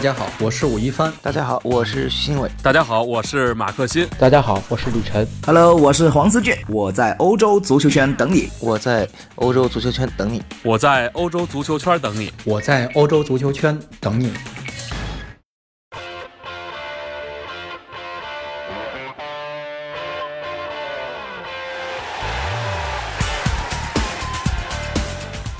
[0.00, 1.12] 大家好，我是武一帆。
[1.20, 2.50] 大家好，我是徐新伟。
[2.62, 4.08] 大家好，我是马克新。
[4.18, 5.28] 大家好，我是李晨。
[5.44, 6.56] Hello，我是黄思俊。
[6.68, 8.48] 我在欧洲足球圈等你。
[8.60, 10.42] 我在欧洲足球圈等你。
[10.62, 12.32] 我在欧洲足球圈等你。
[12.46, 14.32] 我在欧洲足球圈等你。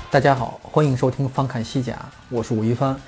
[0.09, 1.95] 大家好，欢迎收听翻看西甲，
[2.29, 2.99] 我是武一帆。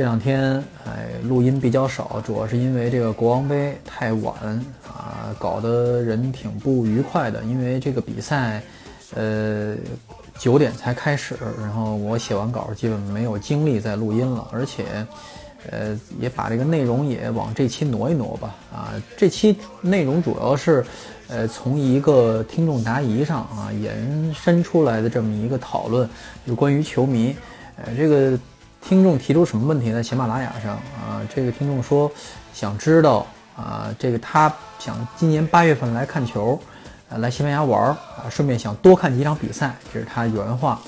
[0.00, 0.54] 这两天
[0.86, 4.34] 哎，录音比较少，主要是因为这个国王杯太晚
[4.88, 7.42] 啊，搞得人挺不愉快的。
[7.44, 8.62] 因为这个比赛，
[9.14, 9.76] 呃，
[10.38, 15.06] 九点才开始，然后我写完稿，基本没有精力再录音了，而且，
[15.70, 18.54] 呃，也把这个内容也往这期挪一挪吧。
[18.72, 20.82] 啊，这期内容主要是，
[21.28, 26.08] 呃，从一个听众答疑上啊延伸出来的这么一个讨论，
[26.46, 27.36] 就关于球迷，
[27.76, 28.38] 呃，这个。
[28.82, 30.02] 听众提出什么问题呢？
[30.02, 32.10] 喜马拉雅上啊，这个听众说
[32.52, 33.26] 想知道
[33.56, 36.60] 啊，这个他想今年八月份来看球，
[37.08, 40.80] 啊，来西班牙玩啊，顺便想多看几场比赛，这是他原话。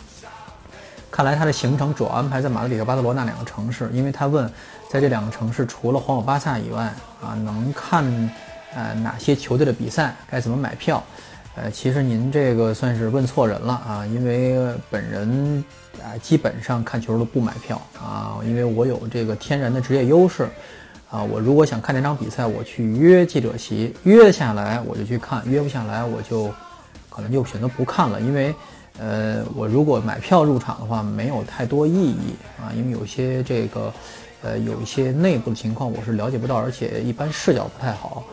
[1.10, 4.50] 看来他的行程主要安排在马德里和巴塞罗那两个城市，因为他问，
[4.88, 6.84] 在这两个城市除了皇马、巴萨以外
[7.20, 8.02] 啊，能看
[8.74, 11.02] 呃哪些球队的比赛，该怎么买票？
[11.54, 14.56] 呃，其实您这个算是问错人了啊，因为
[14.90, 15.62] 本人
[16.02, 20.48] 啊基本上看球都不买票啊，因为我有这个天然的职业优势
[21.10, 26.50] 啊，我如果想看这场比赛，我去约记者席，约下来我就去看，约不下来我就
[27.10, 28.54] 可能就选择不看了，因为
[28.98, 33.92] 呃，我如果买票入场的话没有太多意义啊，因为有些这个
[34.42, 38.24] 呃有一些内部的情况我是了解不到，而且一般视角不太好。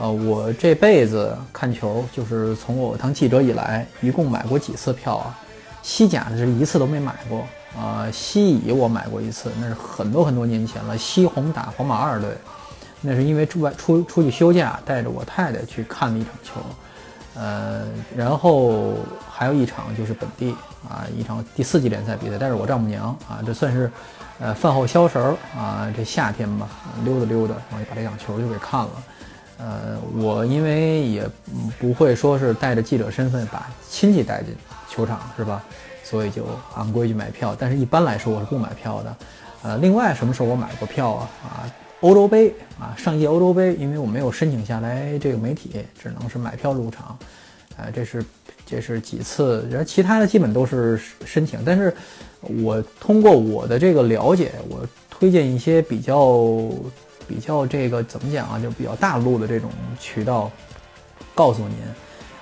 [0.00, 5.36] 呃，我这辈子看球，就是从我当记者以来，一共买过几次票啊？
[5.82, 7.44] 西甲是一次都没买过
[7.76, 8.08] 啊。
[8.12, 10.96] 西乙我买过一次，那是很多很多年前了。
[10.96, 12.30] 西红打皇马二队，
[13.00, 16.60] 那是因为出外出出去休假，带着我太太去看了一场球。
[17.34, 17.82] 呃，
[18.16, 18.94] 然后
[19.28, 20.54] 还有一场就是本地
[20.88, 23.90] 啊，一场第四级联赛比赛，带着我丈母娘啊，这算是
[24.38, 26.68] 呃饭后消食儿啊，这夏天吧，
[27.04, 28.90] 溜达溜达，然后就把这场球就给看了。
[29.58, 31.28] 呃，我因为也
[31.80, 34.54] 不会说是带着记者身份把亲戚带进
[34.88, 35.60] 球场，是吧？
[36.04, 36.46] 所以就
[36.76, 37.56] 按规矩买票。
[37.58, 39.16] 但是一般来说我是不买票的。
[39.64, 41.30] 呃，另外什么时候我买过票啊？
[41.42, 47.18] 啊，欧洲杯啊，上届欧洲杯，因为我没有申请下来这个媒体，只能是买票入场。
[47.76, 48.24] 呃，这是
[48.64, 51.58] 这是几次，然后其他的基本都是申请。
[51.64, 51.92] 但是
[52.40, 56.70] 我通过我的这个了解，我推荐一些比较。
[57.28, 58.58] 比较这个怎么讲啊？
[58.58, 60.50] 就比较大陆的这种渠道，
[61.34, 61.76] 告诉您，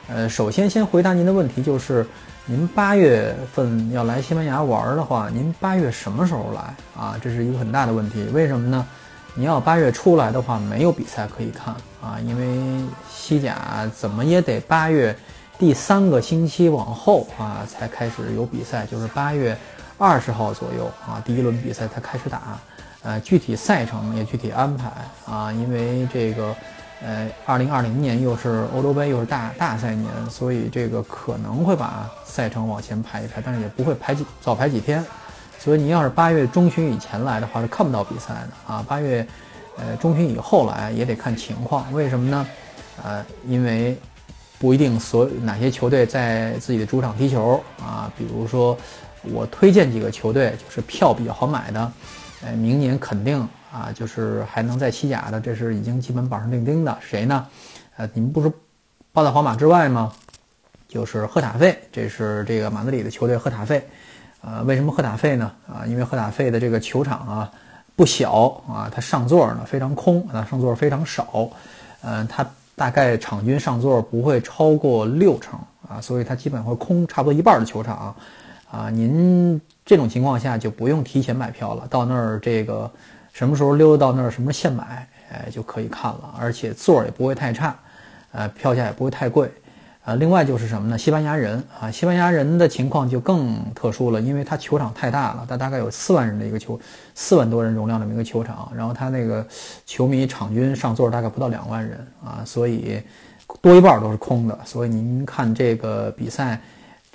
[0.09, 2.07] 呃，首先先回答您的问题，就是
[2.47, 7.19] 您八月份要来西班牙玩的话，您八月什么时候来啊？
[7.21, 8.23] 这是一个很大的问题。
[8.33, 8.87] 为什么呢？
[9.35, 15.15] 你要八月初来的话，没有比赛可以看啊，因为西甲怎么也得八月
[15.59, 19.55] 第三个星期往后啊才开始有比赛，就是八月
[19.99, 22.59] 二十号左右啊，第一轮比赛才开始打。
[23.07, 24.91] 呃，具体赛程也具体安排
[25.33, 26.53] 啊，因为这个，
[27.01, 35.05] 呃，二零二零年又是欧洲杯，又是大大赛年，所以这个可能会把赛程往前排一排，但是也不会排几早排几天。
[35.57, 38.85] 所以你要是八月中旬以前来的话，是看不到比赛的啊。
[38.89, 39.25] 八月，
[39.79, 41.93] 呃，中旬以后来也得看情况。
[41.93, 42.47] 为什么呢？
[43.05, 43.97] 呃，因为
[44.59, 48.11] 不一定所哪些球队在自己的主场踢球啊。
[48.19, 48.77] 比如说，
[49.23, 51.93] 我推荐几个球队，就是票比较好买的。
[52.47, 53.41] 哎，明年肯定
[53.73, 56.97] 啊，就是还能在西甲的，这是已经基本板上钉钉的。
[57.01, 57.45] 谁呢？
[57.97, 58.53] 呃，你们不是
[59.13, 60.13] 报在皇马之外吗？
[60.87, 63.85] 就是赫塔费，这是这个马德里的球队赫塔费。
[64.43, 65.51] 呃，为什么赫塔费呢？
[65.67, 67.51] 啊，因为赫塔费的这个球场啊
[67.97, 71.51] 不小啊，它上座呢非常空，啊上座非常少。
[72.03, 72.47] 嗯，它
[72.77, 75.59] 大概场均上座不会超过六成
[75.89, 78.15] 啊，所以它基本会空差不多一半的球场。
[78.77, 79.61] 啊，您。
[79.89, 82.91] 这种情况下就不用提前买票了，到那儿这个
[83.33, 87.73] 什么时候溜达到那儿，什么时候现买，哎就可以看了，而且座儿也不会太差，
[88.33, 89.49] 呃，票价也不会太贵，
[90.05, 90.99] 呃，另外就是什么呢？
[90.99, 96.77] 西班牙人啊，西班牙人的情况就更特殊了，因为他球场太大了，他大概有四万人的一个球，
[97.15, 99.47] 四万多人容量的一个球场，然后他那个
[99.87, 103.01] 球迷场均上座大概不到两万人啊，所以
[103.63, 106.61] 多一半都是空的，所以您看这个比赛。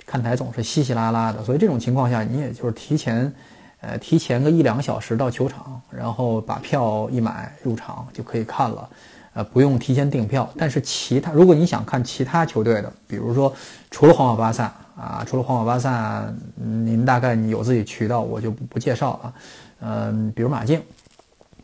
[0.06, 3.32] 看台总是稀稀拉拉的，所以这种情况下，你也就是提前，
[3.80, 8.88] 呃，提前个一两个小时到球场，然后把票一买入场就可以看了，
[9.34, 10.48] 呃，不用提前订票。
[10.58, 13.52] 但是其他，如果你想看其他球队的，比如说
[13.90, 14.64] 除了皇马、巴萨
[14.96, 16.24] 啊，除了皇马、巴萨，
[16.56, 19.34] 您大概有自己渠道，我就不不介绍了。
[19.80, 20.82] 嗯，比如马竞。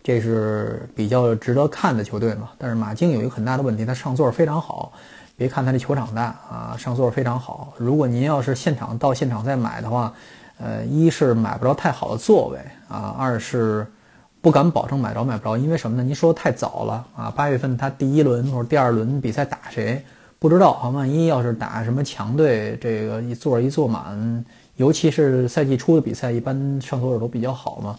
[0.01, 2.49] 这是比较值得看的球队嘛。
[2.57, 4.91] 但是马竞有一个很大的问题，他上座非常好。
[5.39, 7.73] 别看他这球场大啊，上座非常好。
[7.77, 10.13] 如果您要是现场到现场再买的话，
[10.59, 12.59] 呃，一是买不着太好的座位
[12.89, 13.87] 啊，二是
[14.41, 16.03] 不敢保证买着买不着，因为什么呢？
[16.03, 20.05] 您说太早了啊，八月份他第一轮或者第二轮比赛打谁
[20.41, 20.89] 不知道啊？
[20.89, 24.45] 万一要是打什么强队，这个一座一坐满，
[24.75, 27.97] 尤其是赛季初的比赛，一般上座率都比较好嘛，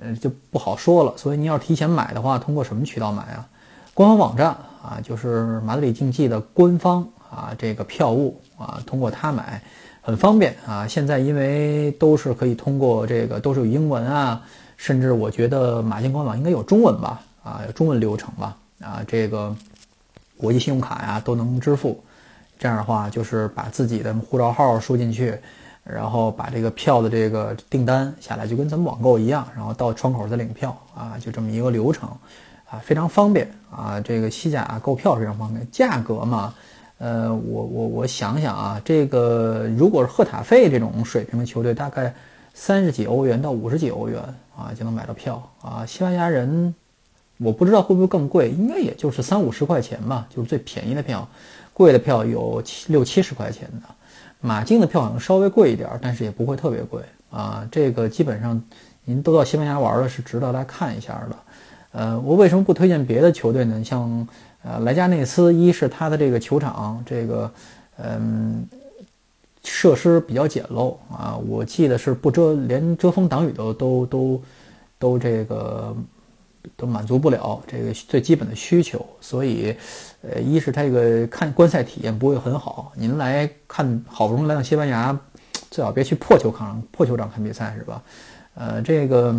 [0.00, 1.12] 呃，就不好说了。
[1.18, 3.46] 所以您要提前买的话，通过什么渠道买啊？
[3.92, 4.56] 官方网站。
[4.86, 9.60] 啊，就是马德里竞技的官方啊，这个票务啊，通过它买
[10.00, 10.86] 很方便啊。
[10.86, 14.40] 现在因为都是可以通过这个，都是有英文啊，
[14.76, 19.52] 甚至我觉得马竞官网应该有中文吧，啊，有中文流程吧，啊，这个
[20.36, 22.00] 国际信用卡呀都能支付。
[22.56, 25.36] 这样的话，就是把自己的护照号输进去，
[25.82, 32.08] 然后把这个票的这个订单下来，就跟咱们网购一样，然后到窗口再领票啊，就这么一个流程。
[32.68, 34.00] 啊，非常方便啊！
[34.00, 36.52] 这个西甲购票非常方便，价格嘛，
[36.98, 42.12] 呃，我我我想想啊，这个如果是赫塔费这种水平的球队，大概
[42.54, 44.20] 三十几欧元到五十几欧元
[44.56, 45.86] 啊就能买到票啊。
[45.86, 46.74] 西班牙人，
[47.38, 51.28] 我不知道会不会更贵，应该也就是三五十块钱吧，就是最便宜的票，
[51.72, 53.94] 贵的票有七六七十块钱的。
[54.40, 57.66] 马竞的票好像稍微贵一点，但是也不会特别贵啊。
[57.70, 58.60] 这个基本上
[59.04, 61.36] 您都到西班牙玩了，是值得来看一下的。
[61.96, 63.82] 呃，我为什么不推荐别的球队呢？
[63.82, 64.28] 像
[64.62, 67.50] 呃莱加内斯，一是他的这个球场这个
[67.96, 68.68] 嗯
[69.64, 74.42] 设施比较简陋啊，我记得是不遮连遮风挡雨都都都
[74.98, 75.96] 都这个
[76.76, 79.74] 都满足不了这个最基本的需求，所以
[80.20, 82.92] 呃一是他这个看观赛体验不会很好。
[82.94, 85.18] 您来看好不容易来到西班牙，
[85.70, 88.02] 最好别去破球场破球场看比赛是吧？
[88.54, 89.34] 呃，这个。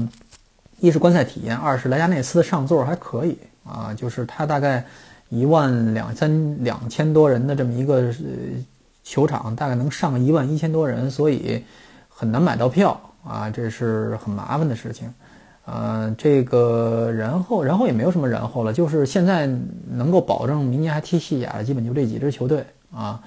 [0.80, 4.86] 一是观赛体验，二是莱加内斯的上座还可以啊，就是它大概
[5.30, 8.14] 一万两三两千多人的这么一个
[9.04, 11.64] 球场，大概能上一万一千多人，所以
[12.08, 15.12] 很难买到票啊，这是很麻烦的事情。
[15.66, 19.50] 呃，这个然后然后也没有什么然后了，就是现在
[19.90, 22.64] 能够保证明年还踢西甲的，基本就这几支球队
[22.96, 23.22] 啊。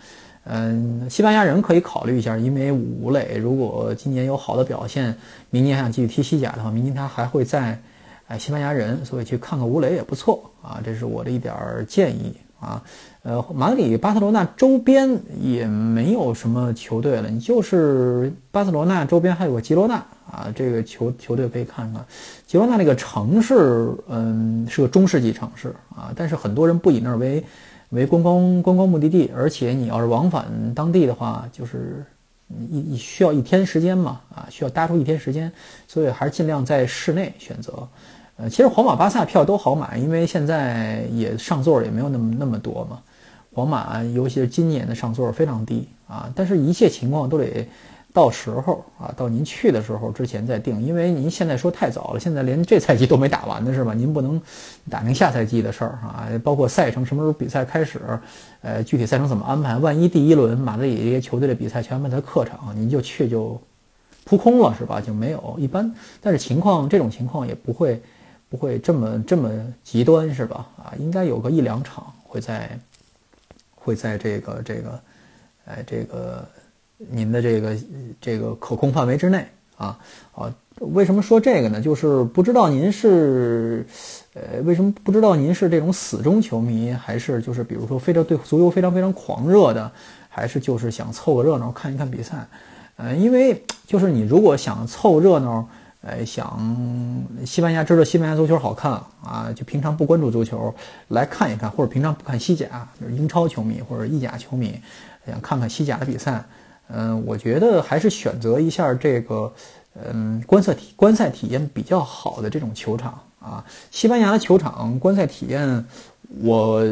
[0.53, 5.15] 嗯，西班牙人可以考虑一下，因为武磊如果今年有好的表现，
[5.49, 7.81] 明年还想继续踢西甲的话，明年他还会在，
[8.27, 11.55] 哎，西班牙人，所以去看看武磊也不错啊，这是我的一点
[11.87, 12.83] 建议啊。
[13.23, 19.95] 呃，马德里、巴塞罗那周边也没有什么球队了，你就是巴塞罗那周边还有个吉罗纳
[20.33, 22.05] 啊，这个球球队可以看看。
[22.45, 27.45] 吉罗纳那个城市，嗯，是个中世纪城市啊，但是很多人不以那儿为。
[27.91, 32.05] 为观光观光目的地，而且你要是往返当地的话，就是
[32.71, 35.51] 一需要一天时间嘛，啊，需要搭出一天时间，
[35.87, 37.87] 所以还是尽量在室内选择。
[38.37, 43.01] 呃，其实皇马、巴萨票都好买，因为现在也上座也没有那么那么多嘛。
[43.53, 47.69] 皇马尤其是今年的上座非常低啊，但是一切情况都得。
[48.13, 53.95] 到时候啊，到您去的时候之前再定，因为您现在说太早了，现在连这赛季都没打完呢，是吧？
[53.95, 54.41] 您不能
[54.91, 58.01] 打听下赛季的事儿啊，包括赛程什么时候比赛开始，
[58.63, 59.77] 呃，具体赛程怎么安排？
[59.77, 63.61] 万一第一轮马德里这些球队的比赛全安排在客场，您就去就
[64.25, 65.01] 扑空了，是吧？
[65.01, 68.03] 就没有一般，但是情况这种情况也不会
[68.49, 69.49] 不会这么这么
[69.85, 70.67] 极端，是吧？
[70.77, 72.77] 啊，应该有个一两场会在
[73.77, 75.01] 会在这个这个，
[75.67, 76.45] 哎，这个。
[77.09, 77.77] 您的这个
[78.21, 79.99] 这个可控范围之内啊，
[80.35, 81.81] 啊，为什么说这个呢？
[81.81, 83.87] 就是不知道您是，
[84.35, 89.91] 呃，为什么不知道您是这种死忠球迷，还是就是比如说非常对足球非常非常狂热的，
[90.29, 92.47] 还是就是想凑个热闹看一看比赛？
[92.97, 95.67] 呃，因为就是你如果想凑热闹，
[96.03, 98.93] 呃，想西班牙知道西班牙足球好看
[99.25, 100.75] 啊，就平常不关注足球
[101.09, 104.79] 来看一看，或者平常不看西甲，就是英超球迷或者意甲球迷，
[105.27, 106.45] 想看看西甲的比赛。
[106.93, 109.53] 嗯，我觉得还是选择一下这个，
[109.95, 113.65] 嗯，观赛体观赛体验比较好的这种球场啊。
[113.91, 115.85] 西班牙的球场观赛体验，
[116.43, 116.83] 我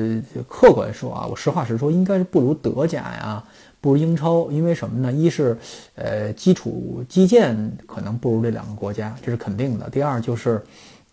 [0.49, 3.43] 客观说啊，我实话实说，应该是不如德甲呀，
[3.81, 4.51] 不如英超。
[4.51, 5.13] 因为什么呢？
[5.13, 5.59] 一是，
[5.97, 9.91] 呃，基础基建可能不如这两个国家，这是肯定的。
[9.91, 10.63] 第二就是，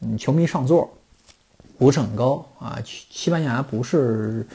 [0.02, 0.88] 嗯，球迷上座
[1.78, 2.78] 不是很高啊。
[2.86, 4.46] 西班牙不是。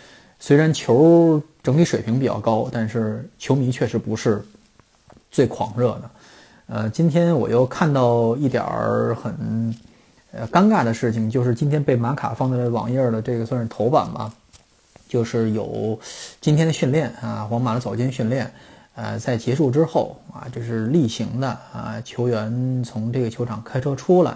[0.43, 4.43] 虽然球整体水平比较高，但是球迷确实不是
[5.31, 6.11] 最狂热的。
[6.67, 9.75] 呃，今天我又看到一点儿很
[10.33, 14.33] 呃尴尬的事情，就是今天被马卡放在网页的这个算是头版吧，
[15.07, 15.99] 就是有
[16.41, 18.51] 今天的训练啊，皇马的早间训练，
[18.95, 24.35] 呃，在结束之后啊，这是例行的啊，球员从这个球场开车出来。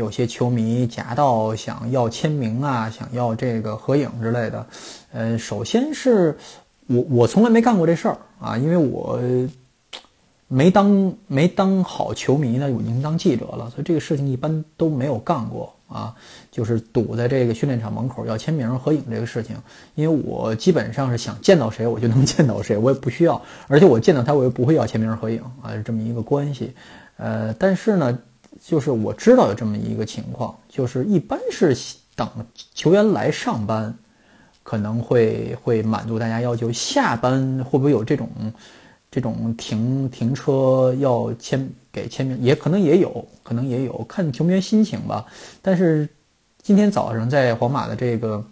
[0.00, 4.66] 有些球迷夹道想要签名啊，想要这个合影之类的。
[5.12, 6.34] 呃，首先是
[6.86, 9.20] 我我从来没干过这事儿啊，因为我
[10.48, 16.14] 没当没当好球迷呢，我已经当记者了，所以这个事情一般都没有干过啊。
[16.50, 19.54] 就是堵在这个训练场门口要签名合影这个事情，
[19.94, 26.72] 因为我基本上是想见到谁我就能见到谁，我也不需要，而且我见到他我又不会要签名合影啊，这么一个关系。
[27.18, 28.18] 呃，但是呢。
[28.58, 31.76] 就是我知道有这么一个情况，就是一般是
[32.14, 32.28] 等
[32.74, 33.94] 球员来上班，
[34.62, 36.70] 可能会会满足大家要求。
[36.70, 38.28] 下班会不会有这种
[39.10, 42.38] 这种停停车要签给签名？
[42.42, 45.24] 也可能也有可能也有，看球员心情吧。
[45.62, 46.08] 但是
[46.62, 48.44] 今天早上在皇马的这个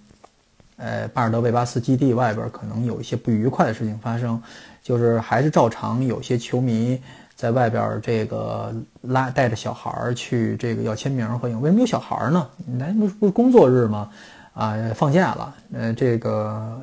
[0.77, 4.41] 呃巴尔德贝巴斯基地外边，可能有一些不愉快的事情发生，
[4.83, 6.99] 就是还是照常有些球迷。
[7.39, 12.45] 在外边这个拉带着小孩儿去这个要签名合影，为什么有小孩儿呢？
[12.67, 14.11] 那不是不是工作日吗？
[14.55, 16.81] 啊，放假了，呃，这个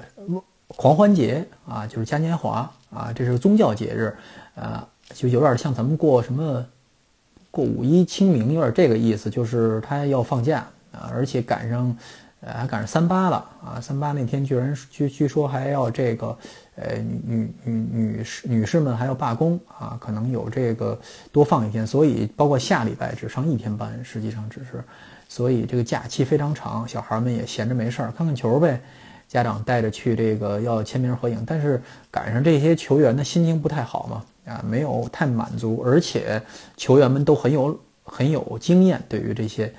[0.68, 4.16] 狂欢节啊，就是嘉年华啊，这是个宗教节日，
[4.56, 4.82] 呃，
[5.14, 6.66] 就有点像咱们过什么
[7.52, 11.94] 过五一、清明，有点这个意思，就是他要放假啊，而且赶上。
[12.46, 13.82] 呃，还赶上三八了啊！
[13.82, 16.38] 三八那天居然据据说还要这个，
[16.76, 20.96] 呃，女女女女士女士们还要罢工啊，可能有这个
[21.32, 24.84] 多放一天，所以包括下礼拜只上一天班，实际上只是，
[25.28, 28.80] 所以这个假期非常长，小孩们也闲着没事儿看看球呗，
[29.28, 36.40] 家长带着去这个要签名合影，但是赶上这些球员的心情不太好嘛，啊，没有太满足，而且
[36.78, 39.74] 球员们都很有很有经验，对于这些。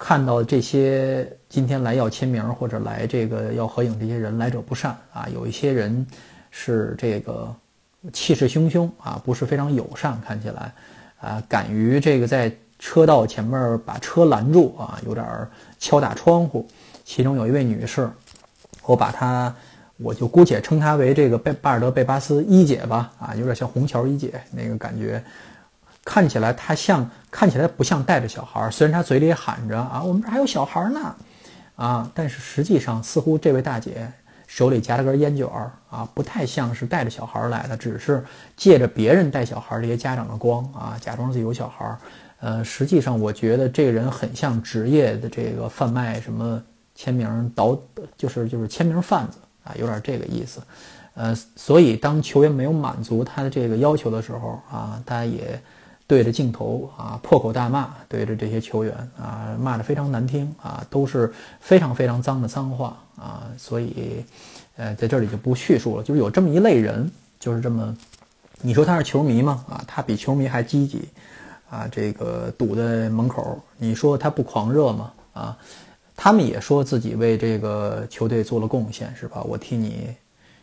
[0.00, 6.04] 看到这些今天来要签名或者来这个要合影这些人来者不善啊，有一些人
[6.50, 7.54] 是这个
[8.10, 10.72] 气势汹汹啊，不是非常友善，看起来
[11.20, 15.26] 啊，敢于这个在车道前面把车拦住啊，有点
[15.78, 16.66] 敲打窗户。
[17.04, 18.08] 其中有一位女士，
[18.86, 19.54] 我把她，
[19.98, 25.22] 我就姑且称她为这个贝巴尔德贝巴斯一姐吧，啊，有点像虹桥一姐那个感觉。
[26.10, 28.68] 看起来他像，看起来不像带着小孩儿。
[28.68, 31.14] 虽然他嘴里喊着啊，我们这还有小孩呢，
[31.76, 34.10] 啊，但是实际上似乎这位大姐
[34.48, 38.24] 手里夹了根烟卷儿啊，不太像是带着小孩来的，只是
[38.56, 41.96] 借着别人带小孩这些家长的光啊，假装自己有小孩儿。
[42.40, 46.60] 呃，实际上我觉得这个人很像职业的这个贩卖什么
[46.96, 47.78] 签名倒，
[48.16, 50.60] 就是就是签名贩子啊，有点这个意思。
[51.14, 55.56] 呃，所以当球员没有满足他的这个要求的时候啊，他也。
[56.10, 64.24] 对着镜头啊破口大骂，对着这些球员啊骂得非常难听啊，都是非常非常脏的脏话啊，所以，
[64.74, 66.02] 呃，在这里就不叙述了。
[66.02, 67.96] 就是有这么一类人，就是这么，
[68.60, 69.64] 你说他是球迷吗？
[69.70, 71.08] 啊，他比球迷还积极
[71.70, 75.12] 啊，这个堵在门口，你说他不狂热吗？
[75.32, 75.56] 啊，
[76.16, 79.44] 他们也说自己为这个球队做了贡献，是吧？
[79.44, 80.08] 我替你。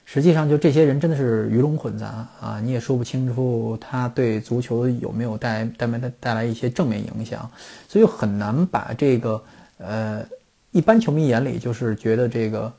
[0.09, 2.61] 实际上，就这些人真的是鱼龙混杂啊！
[2.63, 7.51] 你也说不清楚他对足球有没有带带没带带来一些正面影响，
[7.89, 9.43] 所以很难把这个
[9.79, 10.25] 呃
[10.71, 12.73] 一般球迷眼里就是觉得这个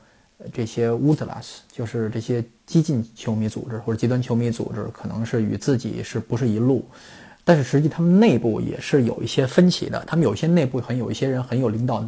[0.51, 6.83] 这些乌特拉斯就是这些激进球迷组织或者极端球迷组织可能是与自己是不是一路，
[7.43, 12.03] 但是实际他们内部也是有一些分歧的，他们有些内部很有一些人很有领导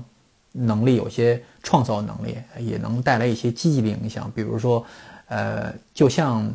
[0.51, 4.83] 能力，有些创造能力，也能带来一些积极的影响，比如说。
[5.31, 6.45] 呃，就像，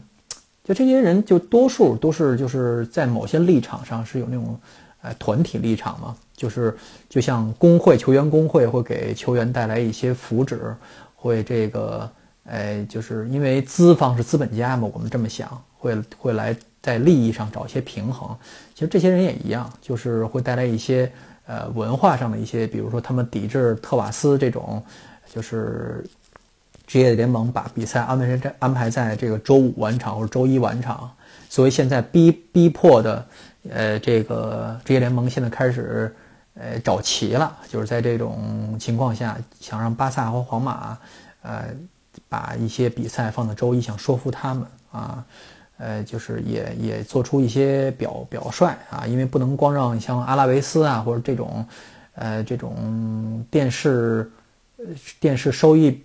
[0.62, 4.60] 就这些人，就多数都是就是在某些立场上是有那种，
[5.00, 6.76] 呃，团体立场嘛，就是
[7.08, 10.58] 就像工会、球员工会会给球员带来一些福祉，
[11.14, 12.06] 会这个，
[12.44, 18.36] 呃，就是因为资方是资本家嘛，我们这么想，会会来在利益上找一些平衡。
[18.74, 21.10] 其实这些人也一样，就是会带来一些
[21.46, 24.84] 呃文化上的一些，比如说他们抵制特瓦斯这种，
[25.34, 26.04] 就是。
[26.86, 31.10] 职业联盟把比赛安排在安排在这个周五晚场或者周一晚场，
[31.48, 33.26] 所以现在逼逼迫的，
[33.70, 36.14] 呃，这个职业联盟现在开始，
[36.54, 40.96] 呃，找齐了，就是在这种情况下，想让巴萨和皇马，
[41.42, 41.64] 呃，
[42.28, 45.24] 把一些比赛放到周一，想说服他们啊，
[45.78, 51.66] 呃，就是也也做出一些表表率啊，因为不能光让像阿拉维斯啊或者这种，
[52.14, 54.30] 呃，这种电视，
[55.18, 56.00] 电视收益。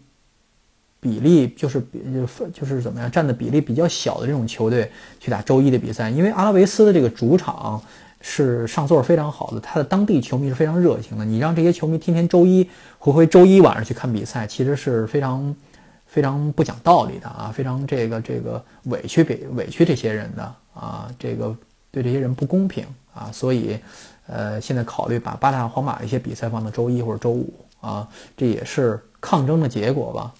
[1.01, 4.89] 比例就是比就是就是怎么样占的比例比较小的这种球队
[5.19, 7.81] 去打周一的比赛，因为阿拉维斯的这个主场
[8.21, 11.25] 是上座非常好的，他的当地球迷是非常热情的。
[11.25, 15.55] 你让这些球迷天天周一回回周一晚上去看比赛，其实是非常
[16.05, 20.43] 非常不讲道理的啊，非常这个这个委屈给委屈这些人的
[20.75, 21.55] 啊，这个
[21.89, 23.79] 对这些人不公平啊，所以
[24.27, 30.31] 呃，现在考虑把巴萨、皇马一些比赛放到周一或者周五啊，这也是抗争的结果吧。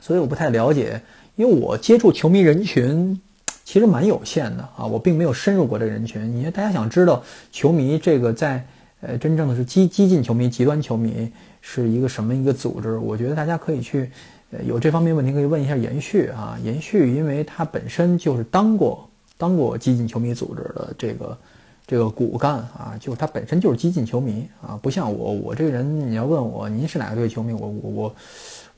[0.00, 1.00] 所以我不太了解，
[1.36, 3.20] 因为我接触球迷人群
[3.64, 6.36] 其实蛮有限的啊，我并没有深入过这个人群。
[6.36, 8.64] 因为大家想知道球迷这个在
[9.00, 11.30] 呃真正的是激激进球迷、极端球迷
[11.60, 14.10] 是一个什么一个组织，我觉得大家可以去
[14.50, 21.38] 呃有这方面问题可以问一下延续啊，延续，因为他本身就是当过当过激进球迷组织的这个
[21.86, 28.14] 这个骨干啊，就是他本身就是激进球迷啊，不像我，我这个人你要问我您是哪个队球迷，我我我。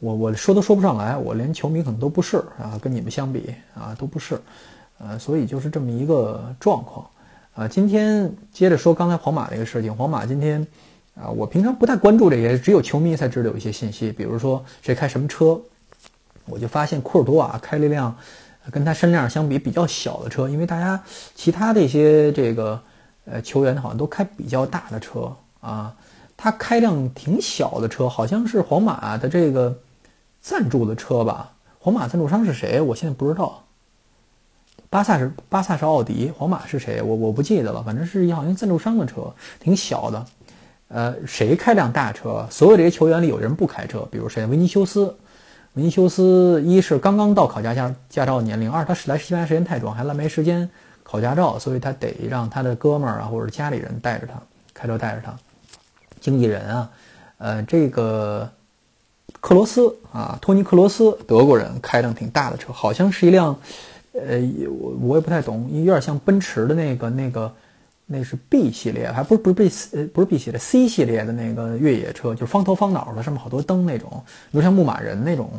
[0.03, 4.37] 我我说都说不上来，我连球迷可能都不是啊，跟你们相比啊都不是，
[4.99, 7.07] 呃，所以就是这么一个状况
[7.55, 7.69] 啊。
[7.69, 10.67] 今天接着说刚才皇马这个事情，皇马今天
[11.15, 15.57] 啊，我平常不太关注这些，只有球迷才知道有一些信息，比如说谁开什么车，
[16.47, 18.13] 我就发现库尔多瓦开了一辆
[18.73, 21.01] 跟他身量相比比较小的车，因为大家
[21.37, 22.83] 其他的一些这个
[23.25, 25.95] 呃球员好像都开比较大的车啊，
[26.37, 29.73] 他开辆挺小的车，好像是皇马的这个。
[30.43, 32.81] 赞助的车吧，皇马赞助商是谁？
[32.81, 33.63] 我现在不知道。
[34.91, 37.01] 巴萨是巴萨是奥迪，皇马是谁？
[37.01, 37.83] 我我不记得了。
[37.83, 40.27] 反正是一好像赞助商的车，挺小的。
[40.89, 42.47] 呃，谁开辆大车？
[42.51, 44.45] 所有这些球员里有人不开车，比如谁？
[44.47, 45.17] 维尼修斯。
[45.75, 50.69] 维尼修斯一是刚刚到考驾驾驾照年龄，二他是来西班牙时间太短，还来没时间
[51.03, 54.35] 考驾照，所以他得让他的哥们儿啊或者家里人带着他
[54.75, 55.35] 开车带着他。
[56.21, 56.91] 经纪人啊，
[57.39, 58.51] 呃，这个。
[59.41, 63.59] 克罗斯啊，托尼克罗斯，德国人开辆挺大的车，好像是一辆，
[64.13, 67.53] 呃，我我也不太懂，有点像奔驰的那个那个，
[68.07, 74.09] 那是 B 系列，还不是不是 B 呃不是 B 系列，C 系列的那个越野车，就是方头方脑的，上面好多灯那种，
[74.53, 75.51] 比如像牧马人那种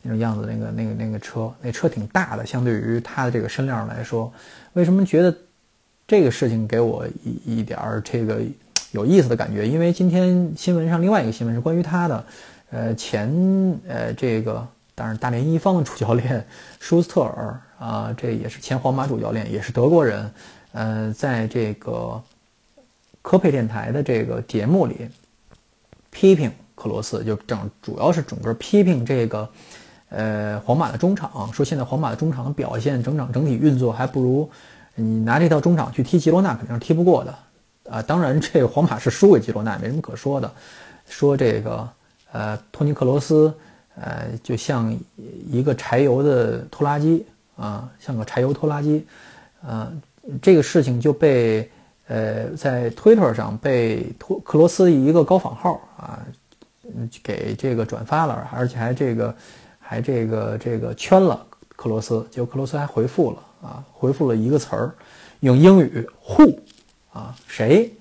[0.00, 4.32] 那种样子，那个那个那个车，那车挺大的，相对于它的这个身量来说，
[4.72, 5.36] 为什么觉得
[6.06, 8.40] 这个事情给我一一点儿这个
[8.92, 9.68] 有意思的感觉？
[9.68, 12.24] 因为今天新闻上另外一个新闻是关于他的。
[12.70, 13.30] 呃，前
[13.86, 16.44] 呃这个，当然大连一方的主教练
[16.80, 20.28] 舒斯特尔啊，这也是前皇马主教练，也是德国人。
[20.72, 22.20] 呃，在这个
[23.22, 25.08] 科佩电台的这个节目里，
[26.10, 29.48] 批评克罗斯，就整主要是整个批评这个
[30.08, 34.50] 呃皇马的中场，说现在皇马的中场的表现，整场整体运作还不如
[34.96, 37.34] 你拿这套中场去踢吉罗纳，肯定是踢不过的。
[37.90, 40.52] 啊，当然这个皇马是输给吉罗纳，没什么可说的。
[41.08, 41.88] 说这个。
[42.32, 43.52] 呃，托尼克罗斯，
[43.94, 44.94] 呃，就像
[45.50, 47.24] 一个柴油的拖拉机
[47.56, 49.06] 啊，像个柴油拖拉机，
[49.62, 49.90] 啊，
[50.42, 51.70] 这个事情就被
[52.08, 56.20] 呃在推特上被托克罗斯一个高仿号啊，
[57.22, 59.34] 给这个转发了，而且还这个
[59.78, 64.94] 还这个这个圈了克罗斯，结果克罗斯还回复了啊，回复了一个词儿，
[65.40, 66.58] 用英语 who
[67.12, 67.92] 啊谁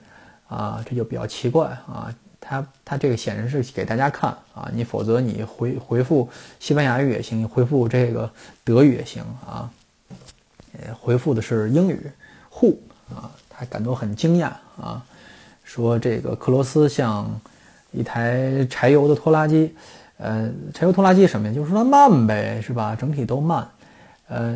[0.49, 2.13] 啊，这就比较奇怪啊。
[2.47, 6.29] 他他这个显然是给大家看啊，你否则你回回复
[6.60, 8.29] 西班牙语也行，回复这个
[8.63, 9.67] 德语也行啊。
[10.73, 11.99] 呃，回复的是英语
[12.53, 12.75] ，who
[13.10, 15.03] 啊，他感到很惊讶啊，
[15.63, 17.27] 说这个克罗斯像
[17.91, 19.73] 一台柴油的拖拉机，
[20.17, 21.53] 呃，柴油拖拉机什么呀？
[21.53, 22.95] 就是说它慢呗，是吧？
[22.95, 23.67] 整体都慢。
[24.27, 24.55] 呃，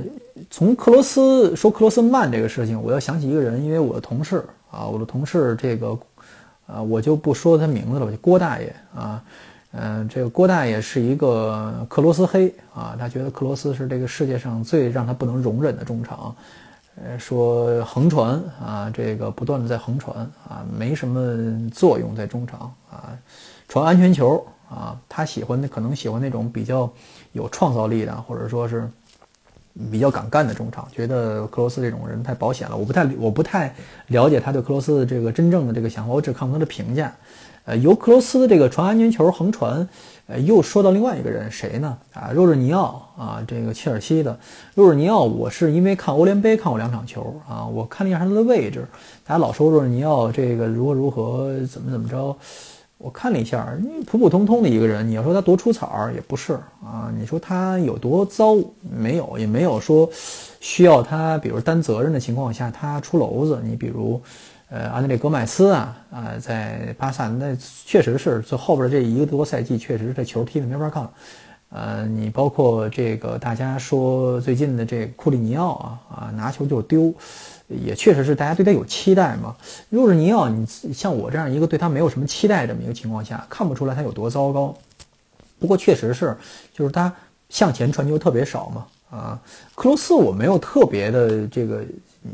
[0.51, 5.97] 从克罗斯说克罗斯慢这个事情，我要想起一个人，因为我的同事啊，我的同事这个。
[6.71, 9.23] 啊，我就不说他名字了吧，就郭大爷啊，
[9.71, 16.35] 嗯，这个郭大爷是一个克罗斯黑啊，他觉得克罗斯是这个世界上最让他不能容忍的中场，
[17.03, 23.17] 呃，说横传啊，这个不断的在横传啊，没什么作用在中场啊，
[23.67, 26.87] 传安全球啊，他喜欢的可能喜欢那种比较
[27.31, 28.87] 有创造力的，或者说是。
[29.91, 32.75] 比较敢干的中场，觉得克罗斯这种人太保险了。
[32.75, 33.73] 我不太我不太
[34.07, 37.13] 了解他对克罗斯的这个真正的这个想法，我只看过他的评价。
[37.65, 39.87] 呃，由克罗斯这个传安全球横传，
[40.25, 41.95] 呃，又说到另外一个人谁呢？
[42.13, 44.35] 啊，若日尼奥啊，这个切尔西的
[44.73, 48.87] 若日尼奥，我是因为看欧联杯看过两场球啊，我看了一下他的位置，
[49.23, 52.35] 大家老说若日尼奥这个如何如何怎么怎么着。
[52.99, 56.51] 我看了一下，你普普通通的一个人，你要说他多出彩儿也不是
[56.83, 57.09] 啊。
[57.17, 60.07] 你说他有多糟没有，也没有说
[60.59, 63.61] 需要他，比如担责任的情况下他出篓子。
[63.63, 64.21] 你比如，
[64.69, 71.09] 呃，安德烈戈麦斯啊啊，在巴萨那确实是这后边这一个多赛季，确实这球踢的没法看。
[71.69, 77.13] 呃，你包括这个大家说最近的这库里尼奥啊啊，拿球就丢。
[77.69, 79.55] 也确实是大家对他有期待嘛。
[79.89, 84.75] 若是尼奥，你像我这样一个对他没有什么期待这么一个情况下，看不出来他有多糟糕。
[85.59, 86.35] 不过确实是，
[86.73, 87.13] 就是他
[87.49, 88.85] 向前传球特别少嘛。
[89.09, 89.39] 啊。
[89.75, 91.83] 克罗斯我没有特别的这个，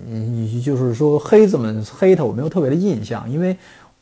[0.07, 3.57] 嗯，就是说黑子们黑他，我没有特别的印象，因为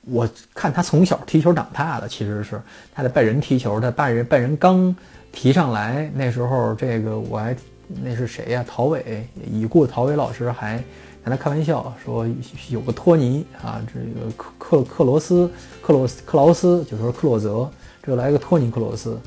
[0.06, 2.62] 我看他从小踢球长大的，其实是
[2.94, 4.94] 他在拜仁踢球，他拜仁拜仁刚
[5.32, 7.56] 提上来那时候，这个我还
[8.04, 8.66] 那是谁呀？
[8.68, 10.84] 陶伟已故陶伟老师还
[11.24, 12.28] 跟他开玩笑说
[12.70, 15.50] 有个托尼啊，这个克克克罗斯
[15.82, 17.70] 克罗斯克劳斯就说克洛泽，
[18.02, 19.20] 这来个托尼克罗斯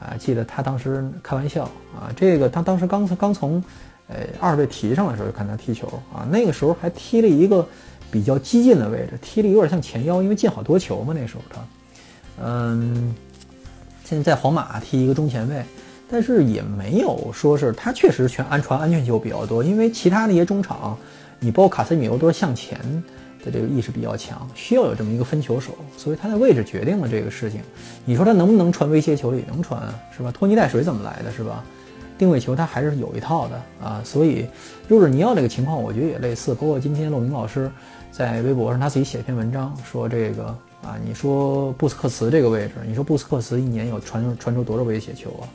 [0.00, 3.62] 啊，记得他当时开玩笑啊，这个他当时刚刚从
[4.08, 7.66] 呃二队提上来的时候就看他踢球啊，那个时候还踢了一个。
[8.10, 11.60] 比较激进的位置，踢的有点像前腰，因为进好多球嘛那时候他，
[12.44, 13.14] 嗯，
[14.04, 15.64] 现在在皇马踢一个中前卫，
[16.10, 20.94] 但是也没有说是他确实全安传安全球比较多，因为其他那些中场，
[21.42, 22.78] 你包括卡塞米罗都是向前
[23.44, 27.60] 的这个意识比较强，需要有这么一个分球手，所以他的位置决定了这个事情。
[28.04, 29.82] 你说他能不能传威胁球也能传，
[30.16, 30.30] 是吧？
[30.30, 31.64] 拖泥带水怎么来的，是吧？
[32.16, 34.46] 定位球他还是有一套的啊，所以
[34.86, 37.70] 若尔尼奥这个情况，我觉得也类似，包括今天洛明老师。
[38.12, 40.44] 在微博上，他自己写一篇文章，说这个
[40.82, 45.48] 啊，你说布斯克茨这个位置，你说布斯克茨一年有传传出多少威胁球啊？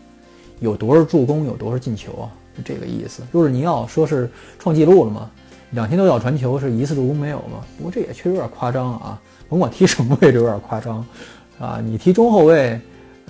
[0.60, 1.46] 有多少助攻？
[1.46, 2.26] 有多少进球啊？
[2.58, 3.22] 就这个意思。
[3.32, 5.30] 若是尼奥说是创纪录了吗？
[5.72, 7.64] 两千多脚传球是一次助攻没有吗？
[7.78, 9.22] 不过这也确实有点夸张啊。
[9.50, 11.06] 甭管踢什么位置有点夸张，
[11.60, 12.80] 啊，你踢中后卫，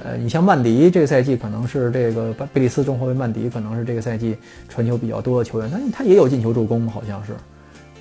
[0.03, 7.33] 呃，你像曼迪这个赛季可能是这个贝利斯中后卫曼迪可能是这个赛季传球比较多的球员，但他也有进球助攻好像是。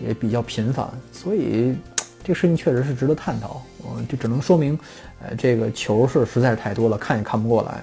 [0.06, 1.74] 也比较频繁，所以
[2.22, 3.62] 这个事情确实是值得探讨。
[3.82, 4.78] 嗯，这只能说明，
[5.22, 7.82] 呃，这个球是实在是太多了，看也看不过来。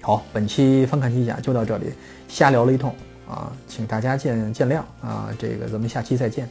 [0.00, 1.92] 好，本期翻看西甲就到这里，
[2.26, 2.92] 瞎聊了一通
[3.32, 5.34] 啊，请大家见见谅啊。
[5.38, 6.48] 这个咱们下期再见。